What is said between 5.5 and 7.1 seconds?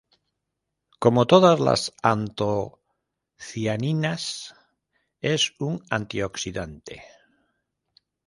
un antioxidante.